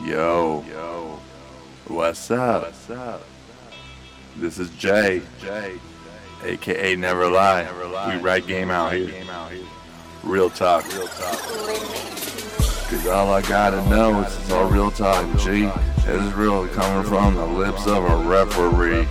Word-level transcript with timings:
Yo, 0.00 0.64
yo, 0.68 1.20
what's 1.86 2.30
up? 2.30 2.62
What's 2.62 2.90
up? 2.90 3.22
This 4.36 4.58
is 4.58 4.70
Jay, 4.70 5.22
Jay, 5.40 5.78
aka 6.42 6.96
Never 6.96 7.28
Lie. 7.28 7.64
Never 7.64 7.86
lie. 7.86 8.16
We 8.16 8.22
write 8.22 8.46
game 8.46 8.70
out 8.70 8.92
here. 8.92 9.12
Real 10.24 10.50
talk. 10.50 10.90
Real 10.92 11.06
talk. 11.06 12.11
Cause 12.92 13.06
all 13.06 13.32
I 13.32 13.40
gotta 13.40 13.88
know 13.88 14.20
is 14.20 14.36
it's 14.36 14.50
all 14.50 14.68
real 14.68 14.90
talk, 14.90 15.24
G. 15.38 15.64
It's 16.04 16.36
real 16.36 16.68
coming 16.68 17.08
from 17.08 17.34
the 17.36 17.46
lips 17.46 17.86
of 17.86 18.04
a 18.04 18.16
referee. 18.28 19.04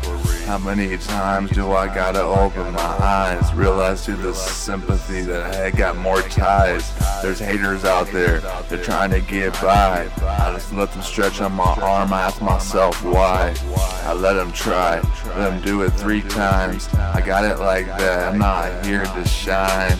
How 0.45 0.59
many 0.59 0.95
times 0.99 1.49
do 1.49 1.71
I 1.71 1.87
gotta 1.87 2.21
open 2.21 2.73
my 2.73 2.79
eyes? 2.79 3.51
Realize 3.55 4.05
to 4.05 4.15
the 4.15 4.35
sympathy 4.35 5.21
that 5.21 5.55
I 5.55 5.71
got 5.71 5.97
more 5.97 6.21
ties. 6.21 6.93
There's 7.23 7.39
haters 7.39 7.83
out 7.83 8.05
there, 8.11 8.41
they're 8.69 8.83
trying 8.83 9.09
to 9.11 9.19
get 9.19 9.53
by. 9.53 10.07
I 10.21 10.53
just 10.53 10.71
let 10.73 10.91
them 10.91 11.01
stretch 11.01 11.41
on 11.41 11.53
my 11.53 11.73
arm, 11.81 12.13
I 12.13 12.21
ask 12.21 12.39
myself 12.39 13.03
why. 13.03 13.55
I 14.03 14.13
let 14.13 14.33
them 14.33 14.51
try, 14.51 14.99
let 15.25 15.49
them 15.49 15.61
do 15.63 15.81
it 15.81 15.89
three 15.93 16.21
times. 16.21 16.87
I 16.93 17.19
got 17.21 17.45
it 17.45 17.57
like 17.57 17.87
that, 17.87 18.31
I'm 18.31 18.37
not 18.37 18.85
here 18.85 19.05
to 19.05 19.27
shine. 19.27 19.97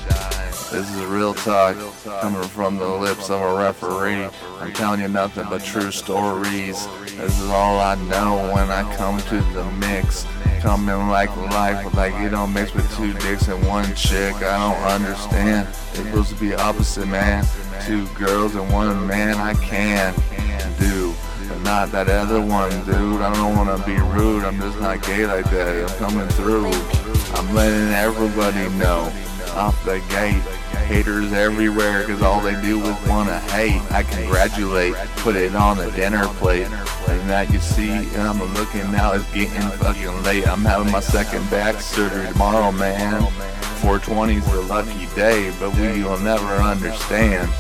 This 0.71 0.89
is 0.95 1.03
real 1.03 1.34
talk 1.34 1.75
coming 2.21 2.48
from 2.48 2.77
the 2.77 2.88
lips 2.88 3.29
of 3.29 3.41
a 3.41 3.55
referee. 3.57 4.29
I'm 4.62 4.71
telling 4.71 5.02
you 5.02 5.09
nothing 5.09 5.45
but 5.49 5.66
true 5.66 5.91
stories. 5.91 6.88
This 7.17 7.41
is 7.41 7.49
all 7.49 7.77
I 7.81 7.95
know 7.95 8.49
when 8.53 8.71
I 8.71 8.95
come 8.95 9.20
to 9.20 9.41
the 9.53 9.65
mix. 9.79 10.26
Coming 10.62 11.09
like 11.09 11.35
life, 11.35 11.93
like 11.93 12.17
you 12.21 12.29
don't 12.29 12.53
mix 12.53 12.73
with 12.73 12.89
two 12.95 13.12
dicks 13.15 13.49
and 13.49 13.67
one 13.67 13.84
chick. 13.95 14.34
I 14.35 14.57
don't 14.57 15.02
understand. 15.02 15.67
It's 15.67 15.98
supposed 15.98 16.29
to 16.29 16.39
be 16.39 16.53
opposite, 16.53 17.07
man. 17.07 17.45
Two 17.85 18.07
girls 18.15 18.55
and 18.55 18.71
one 18.71 19.05
man. 19.05 19.35
I 19.35 19.55
can 19.55 20.13
do, 20.79 21.13
but 21.49 21.59
not 21.63 21.91
that 21.91 22.07
other 22.07 22.40
one, 22.40 22.71
dude. 22.85 23.20
I 23.20 23.34
don't 23.34 23.57
wanna 23.57 23.84
be 23.85 23.98
rude. 23.98 24.46
I'm 24.46 24.57
just 24.57 24.79
not 24.79 25.03
gay 25.03 25.26
like 25.27 25.49
that. 25.51 25.91
I'm 25.91 25.98
coming 25.98 26.29
through. 26.29 26.71
I'm 27.35 27.53
letting 27.53 27.93
everybody 27.93 28.70
know 28.77 29.12
off 29.53 29.84
the 29.84 29.99
gate. 30.09 30.41
Haters 30.88 31.32
everywhere 31.34 32.05
cause 32.05 32.22
all 32.22 32.41
they 32.41 32.60
do 32.62 32.82
is 32.82 33.08
wanna 33.08 33.40
hate. 33.40 33.82
I 33.91 34.04
congratulate, 34.04 34.94
put 35.18 35.36
it 35.36 35.55
on 35.55 35.77
the 35.77 35.91
dinner 35.91 36.27
plate. 36.27 36.68
And 37.08 37.30
that 37.30 37.52
you 37.52 37.60
see, 37.60 37.91
and 37.91 38.22
I'm 38.22 38.40
looking 38.54 38.92
now, 38.92 39.14
it's 39.14 39.32
getting 39.34 39.62
fucking 39.80 40.24
late. 40.24 40.48
I'm 40.48 40.66
having 40.66 40.92
my 40.92 40.99
second 40.99 41.49
back 41.49 41.82
surgery 41.82 42.27
tomorrow, 42.32 42.72
man. 42.72 43.22
420's 43.82 44.48
a 44.54 44.62
lucky 44.62 45.08
day, 45.16 45.52
but 45.60 45.76
we 45.76 46.04
will 46.04 46.20
never 46.20 46.55
understand. 46.58 47.52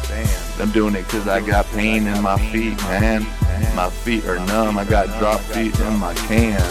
I'm 0.59 0.71
doing 0.71 0.95
it 0.95 1.07
cause 1.07 1.27
I 1.27 1.41
got 1.41 1.65
pain 1.71 2.05
in 2.05 2.21
my 2.21 2.37
feet, 2.51 2.77
man. 2.83 3.25
My 3.75 3.89
feet 3.89 4.25
are 4.25 4.37
numb, 4.47 4.77
I 4.77 4.85
got 4.85 5.07
drop 5.19 5.39
feet 5.39 5.77
in 5.79 5.97
my 5.97 6.13
can. 6.13 6.61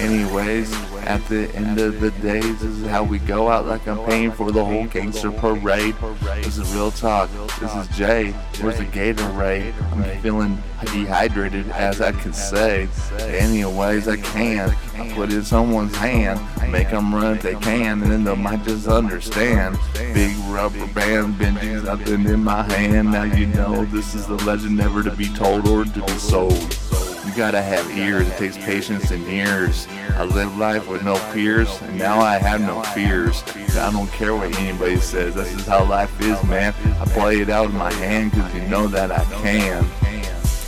Anyways, 0.00 0.72
at 0.98 1.24
the 1.28 1.48
end 1.54 1.78
of 1.78 2.00
the 2.00 2.10
day, 2.10 2.40
this 2.40 2.62
is 2.62 2.86
how 2.86 3.02
we 3.04 3.18
go 3.20 3.48
out 3.48 3.66
like 3.66 3.86
I'm 3.86 4.04
paying 4.06 4.32
for 4.32 4.50
the 4.52 4.64
whole 4.64 4.86
gangster 4.86 5.30
parade. 5.30 5.94
This 6.42 6.58
is 6.58 6.74
real 6.74 6.90
talk. 6.90 7.30
This 7.60 7.74
is 7.74 7.88
Jay. 7.96 8.32
Where's 8.60 8.78
the 8.78 8.84
Gatorade? 8.84 9.72
I'm 9.92 10.20
feeling 10.20 10.62
dehydrated 10.92 11.70
as 11.70 12.00
I 12.00 12.12
can 12.12 12.32
say. 12.32 12.88
Anyways, 13.18 14.08
I 14.08 14.16
can. 14.16 14.74
I 14.98 15.08
put 15.14 15.32
in 15.32 15.44
someone's 15.44 15.94
hand, 15.96 16.40
make 16.72 16.90
them 16.90 17.14
run 17.14 17.36
if 17.36 17.42
they 17.42 17.54
can, 17.54 18.02
and 18.02 18.10
then 18.10 18.24
they 18.24 18.34
might 18.34 18.64
just 18.64 18.88
understand. 18.88 19.78
Big 19.94 20.36
rubber 20.46 20.86
band, 20.88 21.34
Benji's 21.34 21.84
nothing 21.84 22.26
in 22.26 22.42
my 22.42 22.64
hand. 22.72 23.12
Now 23.12 23.22
you 23.22 23.46
know 23.46 23.84
this 23.86 24.14
is 24.14 24.26
the 24.26 24.36
legend 24.44 24.76
never 24.76 25.02
to 25.02 25.12
be 25.12 25.28
told 25.34 25.68
or 25.68 25.84
to 25.84 26.02
be 26.02 26.12
sold. 26.12 26.76
You 27.24 27.34
gotta 27.36 27.62
have 27.62 27.88
ears, 27.96 28.26
it 28.26 28.36
takes 28.38 28.56
patience 28.56 29.10
and 29.10 29.24
years. 29.26 29.86
I 30.16 30.24
live 30.24 30.56
life 30.56 30.88
with 30.88 31.04
no 31.04 31.14
fears, 31.14 31.80
and 31.82 31.96
now 31.98 32.18
I 32.20 32.38
have 32.38 32.60
no 32.60 32.82
fears. 32.82 33.44
I 33.76 33.92
don't 33.92 34.10
care 34.12 34.34
what 34.34 34.58
anybody 34.58 34.96
says, 34.96 35.34
this 35.34 35.52
is 35.52 35.66
how 35.66 35.84
life 35.84 36.20
is, 36.20 36.42
man. 36.44 36.74
I 37.00 37.04
play 37.04 37.40
it 37.40 37.50
out 37.50 37.70
in 37.70 37.76
my 37.76 37.92
hand, 37.92 38.32
cause 38.32 38.52
you 38.54 38.62
know 38.62 38.88
that 38.88 39.12
I 39.12 39.24
can. 39.42 39.86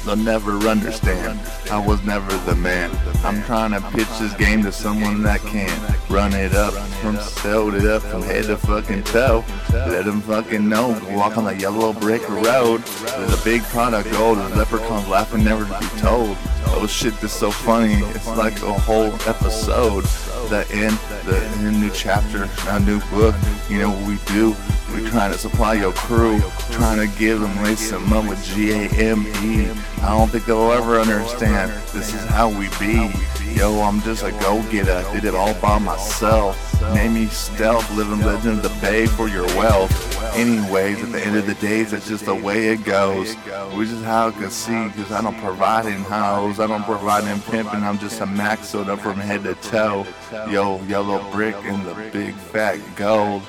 They'll 0.05 0.17
never 0.17 0.53
understand, 0.69 1.41
I 1.71 1.79
was 1.79 2.03
never 2.03 2.37
the 2.51 2.57
man. 2.57 2.91
I'm 3.25 3.43
trying 3.45 3.71
to 3.71 3.81
pitch 3.91 4.09
this 4.19 4.35
game 4.35 4.63
to 4.65 4.73
someone 4.73 5.23
that 5.23 5.41
can. 5.41 5.71
Run 6.09 6.33
it 6.35 6.55
up, 6.55 6.75
from 7.01 7.17
sell 7.17 7.73
it 7.73 7.87
up 7.87 8.03
from 8.03 8.23
head 8.23 8.47
to 8.47 8.57
fucking 8.57 9.05
toe. 9.05 9.45
Let 9.73 10.05
them 10.05 10.21
fucking 10.21 10.69
know, 10.69 11.01
walk 11.11 11.39
on 11.39 11.45
the 11.45 11.55
yellow 11.55 11.93
brick 11.93 12.29
road. 12.29 12.83
There's 12.83 13.41
a 13.41 13.45
big 13.45 13.63
product 13.65 14.11
gold, 14.11 14.39
the 14.39 14.49
leprechauns 14.57 15.07
laughing 15.07 15.45
never 15.45 15.65
to 15.65 15.79
be 15.79 16.01
told. 16.01 16.37
Oh 16.73 16.89
shit, 16.89 17.15
this 17.21 17.33
so 17.33 17.53
funny. 17.53 17.95
It's 18.15 18.27
like 18.27 18.61
a 18.63 18.73
whole 18.73 19.13
episode. 19.29 20.05
The 20.51 20.67
end, 20.73 20.99
the 21.27 21.41
end, 21.59 21.81
new 21.81 21.91
chapter, 21.91 22.49
a 22.69 22.81
new 22.81 23.01
book. 23.11 23.37
You 23.69 23.79
know 23.79 23.91
what 23.91 24.09
we 24.09 24.17
do? 24.27 24.57
We 24.95 25.09
trying 25.09 25.33
to 25.33 25.39
supply 25.39 25.75
your 25.75 25.93
crew, 25.93 26.41
trying 26.71 26.99
to 26.99 27.19
give 27.19 27.41
them 27.41 27.63
lace 27.63 27.91
them 27.91 28.13
up 28.13 28.29
with 28.29 28.43
G-A-M-E. 28.45 29.71
I 30.03 30.17
don't 30.17 30.29
think 30.29 30.47
they'll 30.47 30.73
ever 30.73 30.99
understand. 30.99 31.71
This 31.93 32.13
is 32.15 32.25
how 32.27 32.49
we 32.49 32.69
be. 32.79 33.13
Yo, 33.57 33.81
I'm 33.83 34.01
just 34.03 34.23
a 34.23 34.33
go-getter. 34.33 35.05
Did 35.13 35.25
it 35.25 35.35
all 35.35 35.55
by 35.55 35.79
myself. 35.79 36.57
Name 36.95 37.15
me 37.15 37.27
stealth, 37.27 37.89
living 37.95 38.21
legend 38.21 38.59
of 38.59 38.63
the 38.63 38.81
bay 38.81 39.07
for 39.07 39.29
your 39.29 39.45
wealth. 39.59 39.93
Anyways, 40.35 41.03
at 41.03 41.13
the 41.13 41.21
end 41.21 41.37
of 41.37 41.47
the 41.47 41.55
day, 41.57 41.83
that's 41.83 42.09
just 42.09 42.25
the 42.25 42.35
way 42.35 42.69
it 42.69 42.85
goes. 42.85 43.37
We 43.77 43.85
just 43.85 44.03
how 44.05 44.29
I 44.29 44.31
can 44.31 44.51
see, 44.51 44.89
cause 44.91 45.13
I 45.13 45.21
don't 45.21 45.37
provide 45.39 45.87
in 45.87 46.03
house, 46.05 46.59
I 46.59 46.67
don't 46.67 46.85
provide 46.85 47.25
in 47.25 47.41
pimping, 47.41 47.83
I'm 47.83 47.99
just 47.99 48.21
a 48.21 48.27
max 48.27 48.69
soda 48.69 48.97
from 48.97 49.19
head 49.19 49.43
to 49.43 49.55
toe. 49.57 50.07
Yo, 50.49 50.81
yellow 50.85 51.31
brick 51.33 51.57
and 51.65 51.85
the 51.85 51.95
big 52.13 52.35
fat 52.35 52.79
gold. 52.97 53.43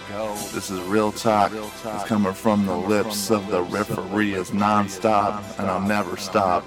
This 0.52 0.70
is 0.70 0.82
real 0.82 1.12
talk. 1.12 1.52
It's 1.54 2.04
coming 2.06 2.34
from 2.34 2.66
the 2.66 2.76
lips 2.76 3.32
of 3.32 3.48
the 3.50 3.62
referee. 3.62 4.34
It's 4.34 4.52
non-stop, 4.52 5.44
and 5.58 5.70
I'll 5.70 5.80
never 5.80 6.18
stop. 6.18 6.66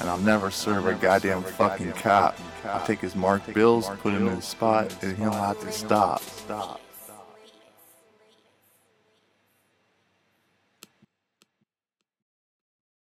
And 0.00 0.08
I'll 0.08 0.18
never 0.18 0.50
serve 0.50 0.86
a 0.86 0.94
goddamn 0.94 1.42
fucking 1.42 1.92
cop. 1.92 2.36
I'll 2.64 2.86
take 2.86 3.00
his 3.00 3.16
marked 3.16 3.52
bills, 3.52 3.88
put 4.00 4.14
him 4.14 4.28
in 4.28 4.36
his 4.36 4.44
spot, 4.44 5.02
and 5.02 5.16
he'll 5.16 5.32
have 5.32 5.60
to 5.60 5.72
stop. 5.72 6.22